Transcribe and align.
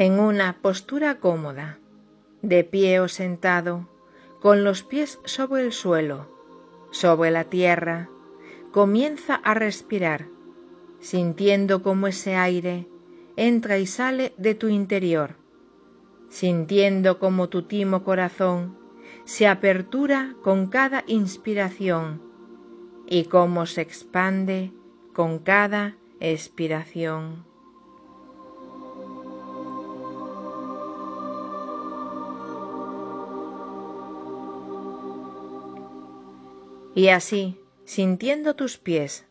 En 0.00 0.18
una 0.18 0.56
postura 0.62 1.20
cómoda, 1.20 1.78
de 2.40 2.64
pie 2.64 3.00
o 3.00 3.08
sentado, 3.08 3.86
con 4.40 4.64
los 4.64 4.82
pies 4.82 5.18
sobre 5.26 5.62
el 5.62 5.72
suelo, 5.72 6.26
sobre 6.90 7.30
la 7.30 7.44
tierra, 7.44 8.08
comienza 8.72 9.34
a 9.34 9.52
respirar, 9.52 10.24
sintiendo 11.00 11.82
cómo 11.82 12.06
ese 12.06 12.34
aire 12.34 12.88
entra 13.36 13.76
y 13.76 13.84
sale 13.84 14.32
de 14.38 14.54
tu 14.54 14.68
interior, 14.68 15.34
sintiendo 16.30 17.18
cómo 17.18 17.50
tu 17.50 17.64
timo 17.64 18.02
corazón 18.02 18.78
se 19.26 19.46
apertura 19.48 20.34
con 20.42 20.68
cada 20.68 21.04
inspiración 21.08 22.22
y 23.06 23.24
cómo 23.24 23.66
se 23.66 23.82
expande 23.82 24.72
con 25.12 25.40
cada 25.40 25.98
expiración. 26.20 27.49
Y 36.94 37.08
así, 37.08 37.60
sintiendo 37.84 38.54
tus 38.54 38.78
pies, 38.78 39.26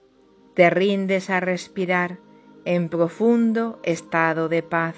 te 0.53 0.69
rindes 0.69 1.29
a 1.29 1.39
respirar 1.39 2.19
en 2.65 2.89
profundo 2.89 3.79
estado 3.83 4.49
de 4.49 4.63
paz, 4.63 4.95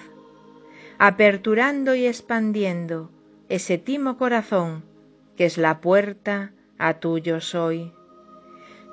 aperturando 0.97 1.95
y 1.95 2.05
expandiendo 2.05 3.11
ese 3.49 3.77
timo 3.77 4.17
corazón 4.17 4.83
que 5.35 5.45
es 5.45 5.57
la 5.57 5.81
puerta 5.81 6.53
a 6.77 6.95
tuyo 6.95 7.41
soy, 7.41 7.93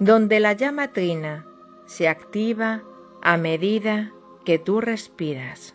donde 0.00 0.41
la 0.41 0.52
llama 0.52 0.92
trina 0.92 1.46
se 1.86 2.08
activa 2.08 2.83
a 3.22 3.36
medida 3.36 4.12
que 4.44 4.58
tú 4.58 4.80
respiras. 4.80 5.74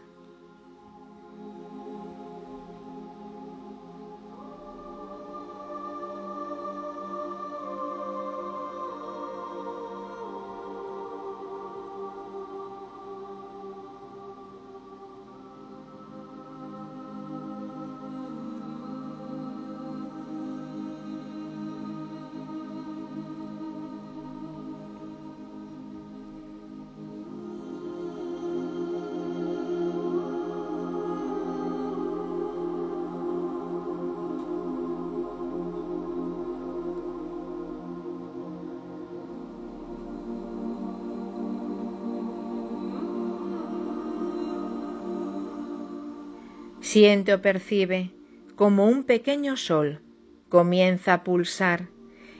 Siente 46.84 47.34
o 47.34 47.42
percibe 47.42 48.12
como 48.58 48.86
un 48.86 49.06
pequeño 49.06 49.56
sol 49.56 50.02
comienza 50.50 51.14
a 51.14 51.24
pulsar 51.24 51.88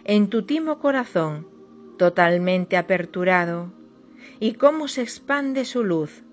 en 0.04 0.30
tu 0.30 0.44
timo 0.44 0.80
corazón 0.80 1.48
totalmente 1.98 2.76
aperturado 2.76 3.72
y 4.42 4.56
cómo 4.56 4.90
se 4.90 5.02
expande 5.02 5.64
su 5.64 5.86
luz 5.86 6.24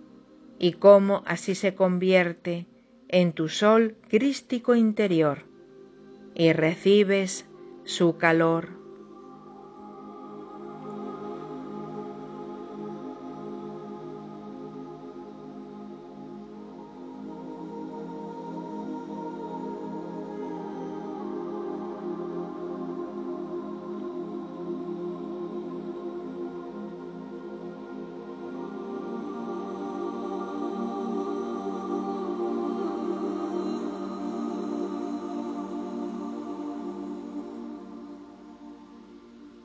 y 0.59 0.72
cómo 0.72 1.22
así 1.25 1.54
se 1.54 1.76
convierte 1.76 2.66
en 3.06 3.32
tu 3.32 3.49
sol 3.49 3.94
crístico 4.09 4.75
interior 4.75 5.44
y 6.34 6.53
recibes 6.53 7.47
su 7.84 8.16
calor. 8.16 8.79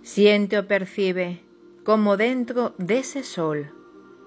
Siente 0.05 0.59
o 0.59 0.67
percibe 0.67 1.41
como 1.83 2.16
dentro 2.16 2.75
de 2.77 2.99
ese 2.99 3.23
sol, 3.23 3.73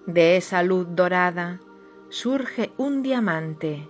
de 0.06 0.36
esa 0.36 0.64
luz 0.64 0.88
dorada, 0.90 1.60
surge 2.08 2.72
un 2.78 3.04
diamante, 3.04 3.88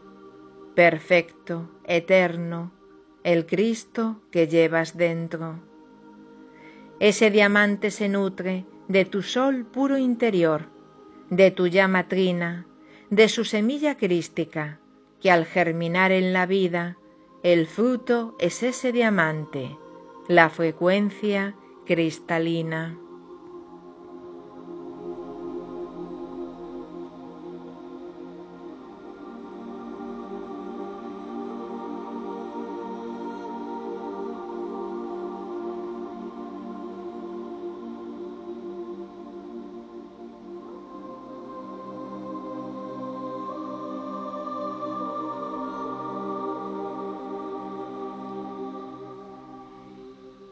perfecto, 0.75 1.71
eterno, 1.85 2.73
el 3.25 3.47
Cristo 3.47 4.21
que 4.31 4.49
llevas 4.49 4.99
dentro. 4.99 5.61
Ese 7.01 7.31
diamante 7.31 7.91
se 7.91 8.11
nutre 8.11 8.67
de 8.89 9.07
tu 9.07 9.23
sol 9.23 9.65
puro 9.65 9.97
interior, 9.97 10.67
de 11.31 11.51
tu 11.51 11.69
llama 11.69 12.07
trina, 12.07 12.67
de 13.09 13.31
su 13.31 13.47
semilla 13.47 13.97
crística, 13.97 14.79
que 15.23 15.31
al 15.31 15.47
germinar 15.47 16.13
en 16.13 16.35
la 16.35 16.45
vida, 16.45 16.99
el 17.43 17.67
fruto 17.67 18.37
es 18.39 18.63
ese 18.63 18.93
diamante, 18.93 19.75
la 20.29 20.51
frecuencia 20.51 21.55
cristalina. 21.89 23.08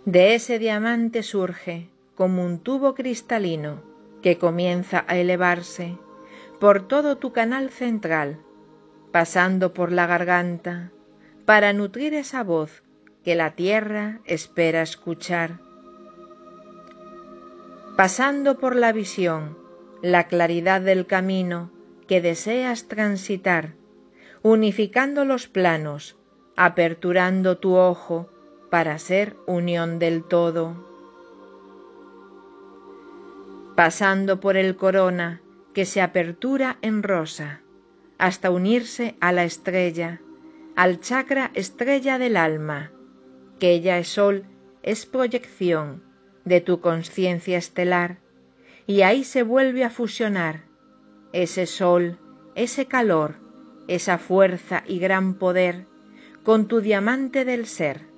De 0.07 0.37
ese 0.37 0.61
diamante 0.61 1.25
surge, 1.25 1.91
como 2.15 2.45
un 2.45 2.61
tubo 2.61 2.95
cristalino, 2.95 3.83
que 4.23 4.39
comienza 4.39 5.05
a 5.09 5.17
elevarse 5.17 5.99
por 6.61 6.87
todo 6.87 7.19
tu 7.19 7.33
canal 7.33 7.71
central, 7.71 8.39
pasando 9.11 9.75
por 9.75 9.91
la 9.91 10.07
garganta, 10.07 10.93
para 11.45 11.73
nutrir 11.73 12.15
esa 12.15 12.45
voz 12.45 12.85
que 13.25 13.35
la 13.35 13.57
tierra 13.57 14.21
espera 14.27 14.83
escuchar. 14.83 15.59
Pasando 17.97 18.59
por 18.59 18.77
la 18.77 18.93
visión, 18.93 19.59
la 20.03 20.29
claridad 20.29 20.83
del 20.83 21.07
camino 21.07 21.73
que 22.07 22.21
deseas 22.21 22.87
transitar, 22.87 23.75
unificando 24.45 25.25
los 25.25 25.49
planos, 25.49 26.17
aperturando 26.55 27.59
tu 27.59 27.75
ojo 27.75 28.31
para 28.71 28.99
ser 28.99 29.37
unión 29.47 29.99
del 29.99 30.25
todo. 30.25 30.75
Pasando 33.75 34.41
por 34.41 34.57
el 34.57 34.77
corona 34.77 35.41
que 35.75 35.85
se 35.85 36.01
apertura 36.01 36.79
en 36.83 37.03
rosa, 37.03 37.61
hasta 38.19 38.51
unirse 38.51 39.15
a 39.21 39.33
la 39.33 39.45
estrella, 39.45 40.21
al 40.75 41.01
chakra 41.01 41.51
estrella 41.55 42.19
del 42.19 42.37
alma, 42.37 42.91
que 43.59 43.73
ella 43.73 43.99
es 43.99 44.09
sol, 44.09 44.45
es 44.83 45.07
proyección 45.07 46.03
de 46.45 46.61
tu 46.61 46.81
conciencia 46.81 47.59
estelar, 47.59 48.19
y 48.87 49.03
ahí 49.03 49.25
se 49.25 49.43
vuelve 49.43 49.85
a 49.85 49.91
fusionar 49.91 50.63
ese 51.33 51.67
sol, 51.67 52.19
ese 52.55 52.87
calor, 52.87 53.35
esa 53.89 54.17
fuerza 54.17 54.83
y 54.87 54.99
gran 54.99 55.35
poder 55.35 55.87
con 56.45 56.69
tu 56.69 56.81
diamante 56.81 57.45
del 57.45 57.67
ser 57.67 58.16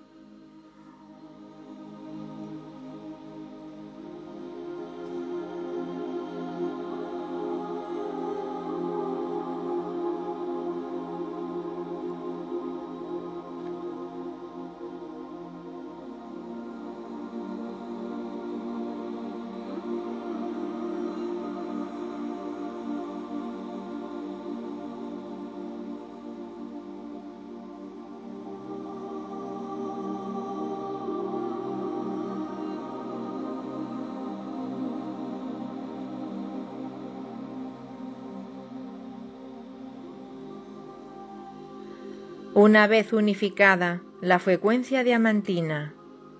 Una 42.61 42.89
vez 42.89 43.13
unificada 43.13 44.03
la 44.21 44.41
frecuencia 44.41 45.05
diamantina 45.05 45.95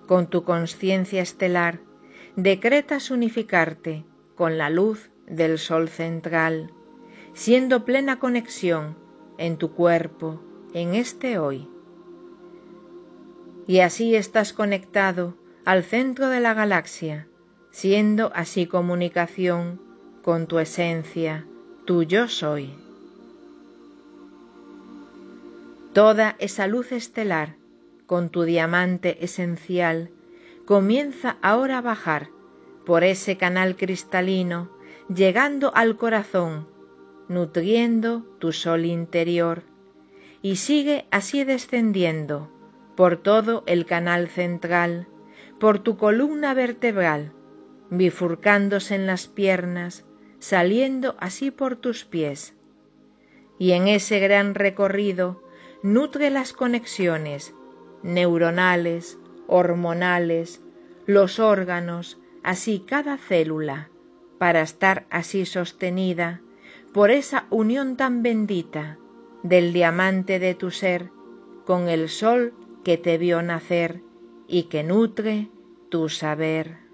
con 0.05 0.27
tu 0.27 0.43
conciencia 0.43 1.21
estelar, 1.21 1.79
decretas 2.35 3.09
unificarte 3.09 4.03
con 4.35 4.57
la 4.57 4.69
luz 4.69 5.11
del 5.27 5.57
Sol 5.57 5.87
central, 5.87 6.73
siendo 7.31 7.85
plena 7.85 8.19
conexión 8.19 8.97
en 9.37 9.55
tu 9.55 9.71
cuerpo 9.71 10.41
en 10.73 10.93
este 10.93 11.39
hoy. 11.39 11.69
Y 13.65 13.79
así 13.79 14.13
estás 14.13 14.51
conectado 14.51 15.37
al 15.63 15.85
centro 15.85 16.27
de 16.27 16.41
la 16.41 16.53
galaxia, 16.53 17.29
siendo 17.71 18.33
así 18.35 18.65
comunicación 18.65 19.79
con 20.21 20.47
tu 20.47 20.59
esencia, 20.59 21.47
tu 21.85 22.03
yo 22.03 22.27
soy. 22.27 22.88
Toda 25.93 26.35
esa 26.37 26.67
luz 26.67 26.91
estelar, 26.91 27.55
con 28.05 28.29
tu 28.29 28.43
diamante 28.43 29.23
esencial, 29.25 30.11
comienza 30.65 31.37
ahora 31.41 31.79
a 31.79 31.81
bajar 31.81 32.29
por 32.85 33.03
ese 33.03 33.37
canal 33.37 33.75
cristalino, 33.75 34.69
llegando 35.13 35.71
al 35.75 35.97
corazón, 35.97 36.67
nutriendo 37.27 38.21
tu 38.37 38.51
sol 38.51 38.85
interior, 38.85 39.63
y 40.43 40.57
sigue 40.57 41.07
así 41.09 41.43
descendiendo 41.43 42.51
por 42.95 43.17
todo 43.17 43.63
el 43.65 43.85
canal 43.85 44.27
central, 44.27 45.07
por 45.59 45.79
tu 45.79 45.97
columna 45.97 46.53
vertebral, 46.53 47.31
bifurcándose 47.89 48.93
en 48.93 49.07
las 49.07 49.27
piernas, 49.27 50.05
saliendo 50.37 51.15
así 51.19 51.49
por 51.49 51.77
tus 51.77 52.05
pies. 52.05 52.55
Y 53.57 53.71
en 53.71 53.87
ese 53.87 54.19
gran 54.19 54.53
recorrido 54.53 55.41
nutre 55.81 56.29
las 56.29 56.53
conexiones 56.53 57.53
neuronales, 58.03 59.17
hormonales, 59.47 60.61
los 61.05 61.39
órganos, 61.39 62.19
así 62.43 62.83
cada 62.85 63.17
célula, 63.17 63.89
para 64.37 64.61
estar 64.61 65.05
así 65.09 65.45
sostenida 65.45 66.41
por 66.93 67.11
esa 67.11 67.45
unión 67.49 67.97
tan 67.97 68.23
bendita 68.23 68.97
del 69.43 69.73
diamante 69.73 70.39
de 70.39 70.55
tu 70.55 70.71
ser 70.71 71.11
con 71.65 71.87
el 71.87 72.09
sol 72.09 72.53
que 72.83 72.97
te 72.97 73.17
vio 73.17 73.41
nacer 73.41 74.01
y 74.47 74.63
que 74.63 74.83
nutre 74.83 75.49
tu 75.89 76.09
saber. 76.09 76.88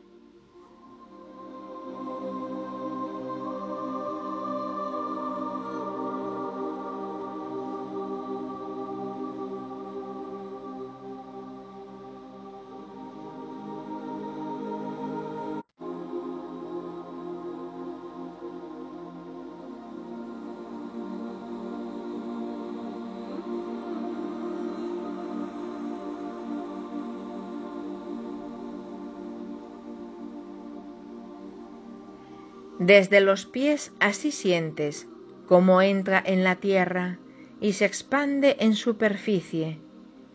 Desde 32.86 33.20
los 33.20 33.48
pies 33.48 33.92
así 34.00 34.32
sientes 34.32 35.08
cómo 35.48 35.82
entra 35.82 36.22
en 36.24 36.44
la 36.44 36.58
tierra 36.58 37.18
y 37.60 37.74
se 37.74 37.86
expande 37.86 38.58
en 38.60 38.76
superficie, 38.76 39.80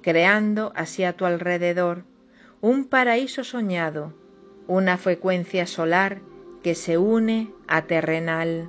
creando 0.02 0.72
así 0.74 1.04
a 1.04 1.12
tu 1.12 1.26
alrededor 1.26 2.02
un 2.60 2.86
paraíso 2.86 3.44
soñado, 3.44 4.14
una 4.66 4.98
frecuencia 4.98 5.64
solar 5.64 6.22
que 6.60 6.74
se 6.74 6.98
une 6.98 7.52
a 7.68 7.82
terrenal. 7.82 8.68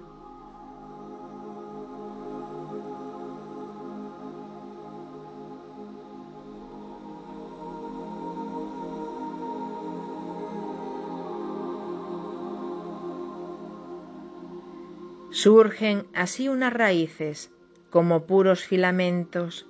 Surgen 15.42 16.06
así 16.14 16.50
unas 16.50 16.72
raíces, 16.72 17.50
como 17.90 18.28
puros 18.28 18.64
filamentos, 18.64 19.66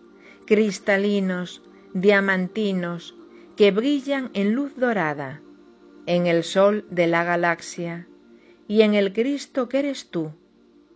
cristalinos, 0.45 1.63
diamantinos, 1.93 3.15
que 3.55 3.71
brillan 3.71 4.31
en 4.33 4.51
luz 4.53 4.75
dorada, 4.75 5.39
en 6.07 6.27
el 6.27 6.43
sol 6.43 6.83
de 6.89 7.07
la 7.07 7.23
galaxia, 7.23 8.05
y 8.67 8.81
en 8.81 8.95
el 8.95 9.13
Cristo 9.13 9.69
que 9.69 9.79
eres 9.79 10.09
tú, 10.09 10.33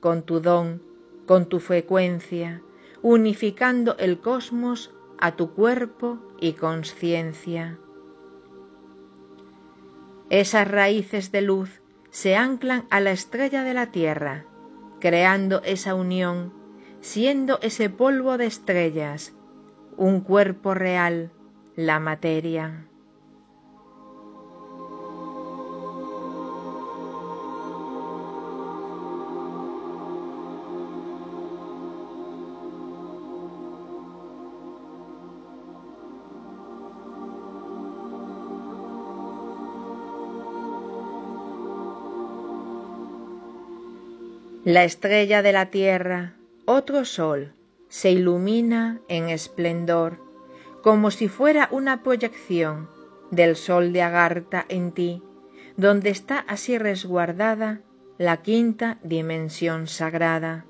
con 0.02 0.24
tu 0.24 0.42
don, 0.42 0.82
con 1.26 1.46
tu 1.46 1.62
frecuencia, 1.62 2.62
unificando 3.02 3.96
el 3.98 4.20
cosmos 4.20 4.94
a 5.20 5.38
tu 5.38 5.54
cuerpo 5.54 6.20
y 6.42 6.52
conciencia. 6.52 7.80
Esas 10.30 10.68
raíces 10.70 11.32
de 11.32 11.44
luz 11.44 11.70
se 12.10 12.36
anclan 12.36 12.84
a 12.90 13.00
la 13.00 13.12
estrella 13.12 13.64
de 13.64 13.74
la 13.74 13.94
tierra, 13.94 14.46
creando 15.06 15.62
esa 15.62 15.94
unión, 15.94 16.52
siendo 17.00 17.60
ese 17.62 17.92
polvo 17.92 18.40
de 18.40 18.48
estrellas, 18.48 19.36
un 19.98 20.22
cuerpo 20.22 20.74
real, 20.74 21.32
la 21.76 22.00
materia. 22.00 22.88
La 44.66 44.84
estrella 44.84 45.44
de 45.44 45.52
la 45.52 45.68
tierra, 45.68 46.34
otro 46.66 47.06
sol, 47.06 47.54
se 47.88 48.10
ilumina 48.10 49.00
en 49.08 49.30
esplendor, 49.30 50.18
como 50.82 51.12
si 51.12 51.28
fuera 51.28 51.70
una 51.72 52.02
proyección 52.02 52.90
del 53.30 53.58
sol 53.58 53.94
de 53.94 54.02
Agartha 54.02 54.66
en 54.68 54.92
ti, 54.92 55.22
donde 55.78 56.10
está 56.10 56.40
así 56.40 56.80
resguardada 56.80 57.82
la 58.18 58.38
quinta 58.38 58.98
dimensión 59.04 59.86
sagrada. 59.86 60.66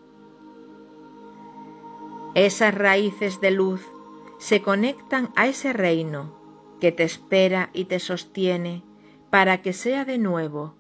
Esas 2.34 2.76
raíces 2.76 3.40
de 3.40 3.52
luz 3.52 3.82
se 4.40 4.62
conectan 4.62 5.30
a 5.38 5.48
ese 5.48 5.72
reino 5.72 6.38
que 6.82 6.92
te 6.92 7.04
espera 7.04 7.70
y 7.72 7.86
te 7.86 8.00
sostiene 8.00 8.84
para 9.30 9.62
que 9.62 9.72
sea 9.72 10.04
de 10.04 10.18
nuevo 10.18 10.76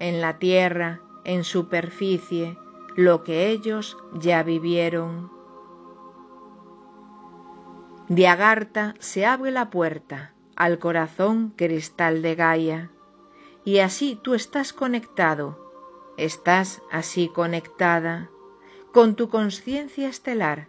en 0.00 0.20
la 0.20 0.38
tierra 0.38 1.00
en 1.28 1.44
superficie 1.44 2.56
lo 2.96 3.22
que 3.22 3.50
ellos 3.50 3.98
ya 4.14 4.42
vivieron. 4.42 5.30
De 8.08 8.26
Agartha 8.26 8.94
se 8.98 9.26
abre 9.26 9.50
la 9.50 9.68
puerta 9.68 10.32
al 10.56 10.78
corazón 10.78 11.52
cristal 11.54 12.22
de 12.22 12.34
Gaia, 12.34 12.90
y 13.62 13.80
así 13.80 14.18
tú 14.20 14.32
estás 14.32 14.72
conectado, 14.72 15.58
estás 16.16 16.80
así 16.90 17.28
conectada 17.28 18.30
con 18.94 19.14
tu 19.14 19.28
conciencia 19.28 20.08
estelar, 20.08 20.68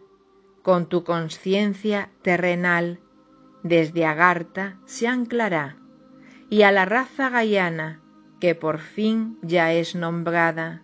con 0.62 0.88
tu 0.88 1.06
conciencia 1.06 2.10
terrenal, 2.22 3.00
desde 3.64 4.06
Agartha 4.06 4.78
se 4.84 5.08
anclará, 5.08 5.78
y 6.50 6.64
a 6.64 6.74
la 6.74 6.84
raza 6.84 7.30
gaiana 7.30 8.02
que 8.40 8.56
por 8.56 8.80
fin 8.80 9.38
ya 9.42 9.74
es 9.74 9.96
nombrada, 9.96 10.82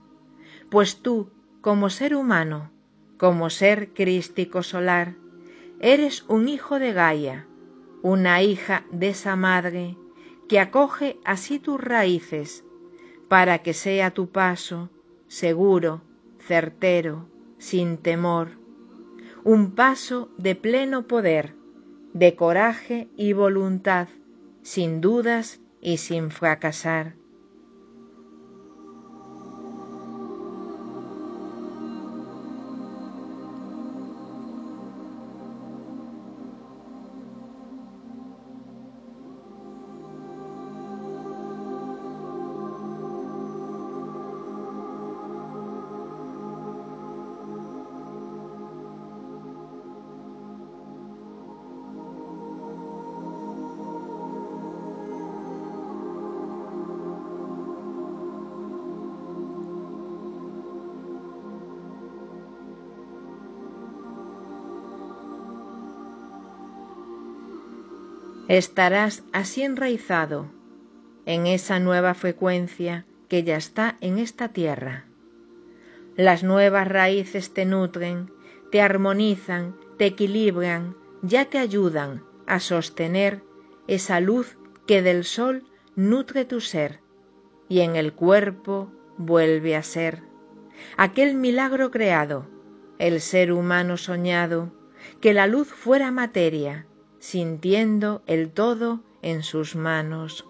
pues 0.69 0.97
tú, 0.97 1.29
como 1.61 1.89
ser 1.89 2.15
humano, 2.15 2.71
como 3.17 3.49
ser 3.49 3.93
crístico 3.93 4.63
solar, 4.63 5.15
eres 5.79 6.25
un 6.27 6.47
hijo 6.47 6.79
de 6.79 6.93
Gaia, 6.93 7.47
una 8.01 8.41
hija 8.41 8.85
de 8.91 9.09
esa 9.09 9.35
madre 9.35 9.97
que 10.47 10.59
acoge 10.59 11.17
así 11.25 11.59
tus 11.59 11.79
raíces, 11.79 12.63
para 13.27 13.59
que 13.59 13.73
sea 13.73 14.11
tu 14.11 14.29
paso 14.29 14.89
seguro, 15.27 16.01
certero, 16.39 17.27
sin 17.57 17.97
temor, 17.97 18.49
un 19.43 19.71
paso 19.71 20.29
de 20.37 20.55
pleno 20.55 21.07
poder, 21.07 21.55
de 22.13 22.35
coraje 22.35 23.07
y 23.17 23.33
voluntad, 23.33 24.07
sin 24.61 25.01
dudas 25.01 25.59
y 25.81 25.97
sin 25.97 26.31
fracasar. 26.31 27.15
Estarás 68.47 69.23
así 69.33 69.63
enraizado 69.63 70.51
en 71.25 71.47
esa 71.47 71.79
nueva 71.79 72.13
frecuencia 72.13 73.05
que 73.27 73.43
ya 73.43 73.57
está 73.57 73.97
en 74.01 74.19
esta 74.19 74.49
tierra. 74.49 75.05
Las 76.15 76.43
nuevas 76.43 76.87
raíces 76.87 77.53
te 77.53 77.65
nutren, 77.65 78.31
te 78.71 78.81
armonizan, 78.81 79.75
te 79.97 80.05
equilibran, 80.05 80.95
ya 81.23 81.45
te 81.45 81.57
ayudan 81.57 82.23
a 82.45 82.59
sostener 82.59 83.41
esa 83.87 84.19
luz 84.19 84.57
que 84.85 85.01
del 85.01 85.23
sol 85.23 85.63
nutre 85.95 86.45
tu 86.45 86.61
ser 86.61 86.99
y 87.67 87.79
en 87.79 87.95
el 87.95 88.13
cuerpo 88.13 88.91
vuelve 89.17 89.75
a 89.75 89.81
ser 89.81 90.21
aquel 90.97 91.33
milagro 91.33 91.89
creado, 91.89 92.45
el 92.99 93.21
ser 93.21 93.51
humano 93.51 93.97
soñado, 93.97 94.71
que 95.19 95.33
la 95.33 95.47
luz 95.47 95.67
fuera 95.67 96.11
materia, 96.11 96.85
sintiendo 97.25 98.21
el 98.27 98.51
todo 98.51 98.99
en 99.23 99.41
sus 99.41 99.75
manos. 99.75 100.45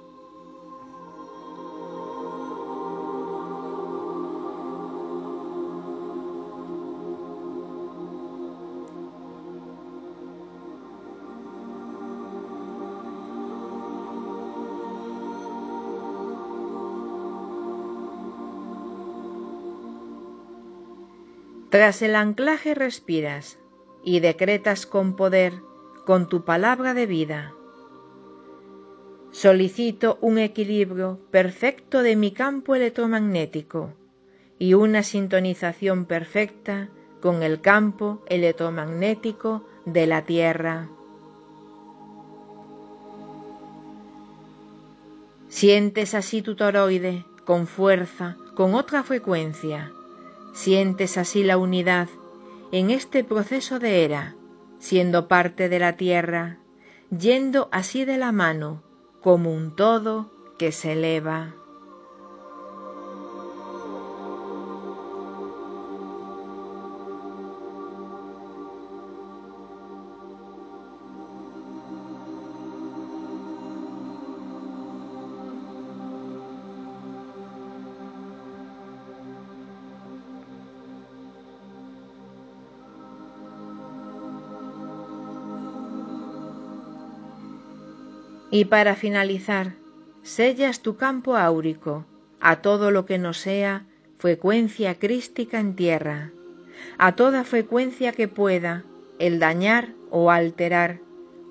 Tras 21.70 22.01
el 22.01 22.17
anclaje 22.17 22.75
respiras 22.75 23.60
y 24.03 24.20
decretas 24.20 24.86
con 24.86 25.15
poder, 25.15 25.53
con 26.05 26.29
tu 26.29 26.45
palabra 26.45 26.93
de 26.93 27.05
vida. 27.05 27.53
Solicito 29.31 30.17
un 30.21 30.38
equilibrio 30.38 31.19
perfecto 31.31 32.03
de 32.03 32.15
mi 32.15 32.31
campo 32.31 32.75
electromagnético 32.75 33.93
y 34.57 34.75
una 34.75 35.03
sintonización 35.03 36.05
perfecta 36.05 36.89
con 37.21 37.43
el 37.43 37.59
campo 37.59 38.24
electromagnético 38.27 39.67
de 39.85 40.07
la 40.07 40.21
Tierra. 40.24 40.89
Sientes 45.50 46.13
así 46.13 46.41
tu 46.41 46.55
toroide 46.55 47.25
con 47.45 47.67
fuerza, 47.67 48.38
con 48.55 48.74
otra 48.74 49.03
frecuencia, 49.03 49.91
Sientes 50.55 51.17
así 51.17 51.43
la 51.43 51.57
unidad 51.57 52.07
en 52.71 52.89
este 52.89 53.25
proceso 53.25 53.77
de 53.77 54.05
era, 54.05 54.35
siendo 54.79 55.27
parte 55.27 55.70
de 55.70 55.79
la 55.79 55.98
tierra, 55.98 56.60
yendo 57.10 57.70
así 57.72 58.05
de 58.05 58.17
la 58.17 58.32
mano 58.32 58.84
como 59.22 59.53
un 59.53 59.75
todo 59.75 60.32
que 60.58 60.72
se 60.72 60.94
eleva. 60.94 61.55
Y 88.55 88.63
para 88.63 88.95
finalizar, 88.95 89.74
sellas 90.24 90.79
tu 90.79 90.95
campo 90.95 91.35
áurico 91.35 92.05
a 92.39 92.62
todo 92.62 92.89
lo 92.89 93.05
que 93.05 93.17
no 93.17 93.33
sea 93.33 93.85
frecuencia 94.17 94.95
crística 94.97 95.59
en 95.59 95.75
tierra, 95.75 96.31
a 96.97 97.17
toda 97.17 97.43
frecuencia 97.43 98.13
que 98.13 98.29
pueda 98.29 98.85
el 99.19 99.39
dañar 99.39 99.89
o 100.09 100.31
alterar 100.31 101.01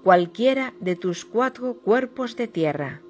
cualquiera 0.02 0.72
de 0.80 0.96
tus 0.96 1.26
cuatro 1.26 1.74
cuerpos 1.74 2.36
de 2.36 2.48
tierra. 2.48 3.02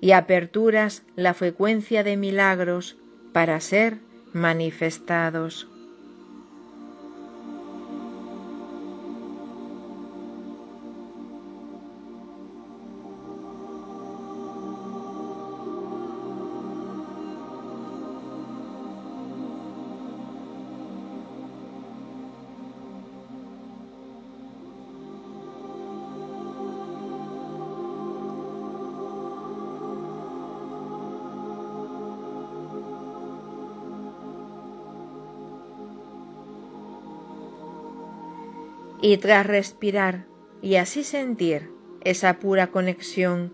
Y 0.00 0.10
aperturas 0.10 1.04
la 1.14 1.34
frecuencia 1.34 2.02
de 2.02 2.16
milagros 2.16 2.96
para 3.32 3.60
ser 3.60 3.98
manifestados. 4.32 5.68
Y 39.02 39.18
tras 39.18 39.46
respirar 39.46 40.24
y 40.62 40.76
así 40.76 41.04
sentir 41.04 41.70
esa 42.02 42.38
pura 42.38 42.68
conexión 42.68 43.52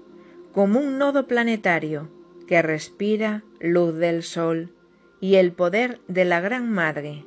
como 0.52 0.78
un 0.78 0.99
nodo 0.99 1.26
planetario 1.26 2.09
que 2.47 2.62
respira 2.62 3.43
luz 3.59 3.95
del 3.95 4.23
sol 4.23 4.73
y 5.21 5.37
el 5.37 5.52
poder 5.52 6.00
de 6.07 6.25
la 6.25 6.40
Gran 6.40 6.71
Madre, 6.71 7.25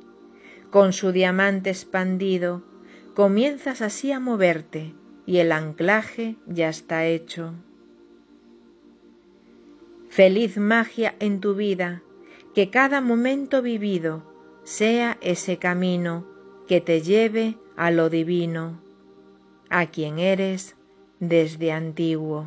con 0.70 0.92
su 0.92 1.12
diamante 1.12 1.70
expandido, 1.70 2.62
comienzas 3.14 3.82
así 3.82 4.12
a 4.12 4.20
moverte 4.20 4.94
y 5.26 5.38
el 5.38 5.52
anclaje 5.52 6.36
ya 6.46 6.68
está 6.68 7.04
hecho. 7.06 7.54
Feliz 10.08 10.58
magia 10.58 11.14
en 11.20 11.40
tu 11.40 11.54
vida, 11.54 12.02
que 12.54 12.70
cada 12.70 13.00
momento 13.00 13.62
vivido 13.62 14.22
sea 14.62 15.18
ese 15.22 15.58
camino 15.58 16.26
que 16.68 16.80
te 16.80 17.02
lleve 17.02 17.56
a 17.76 17.90
lo 17.90 18.10
divino, 18.10 18.80
a 19.70 19.86
quien 19.86 20.18
eres 20.18 20.76
desde 21.20 21.72
antiguo. 21.72 22.46